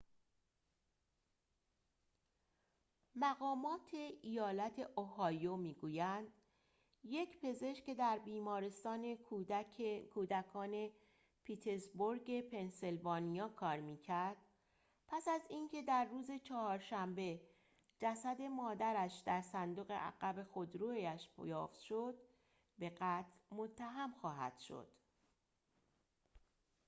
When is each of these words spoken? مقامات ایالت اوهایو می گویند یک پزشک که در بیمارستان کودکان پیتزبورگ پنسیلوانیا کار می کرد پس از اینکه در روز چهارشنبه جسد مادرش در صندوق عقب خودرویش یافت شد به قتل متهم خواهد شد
مقامات 3.15 3.93
ایالت 4.21 4.79
اوهایو 4.95 5.55
می 5.57 5.73
گویند 5.73 6.33
یک 7.03 7.39
پزشک 7.41 7.83
که 7.85 7.95
در 7.95 8.17
بیمارستان 8.19 9.15
کودکان 10.09 10.89
پیتزبورگ 11.43 12.41
پنسیلوانیا 12.49 13.49
کار 13.49 13.79
می 13.79 13.97
کرد 13.97 14.37
پس 15.07 15.27
از 15.27 15.41
اینکه 15.49 15.81
در 15.83 16.05
روز 16.05 16.31
چهارشنبه 16.43 17.41
جسد 17.99 18.41
مادرش 18.41 19.19
در 19.25 19.41
صندوق 19.41 19.91
عقب 19.91 20.43
خودرویش 20.43 21.29
یافت 21.45 21.79
شد 21.79 22.15
به 22.79 22.89
قتل 22.89 23.31
متهم 23.51 24.11
خواهد 24.21 24.59
شد 24.59 24.87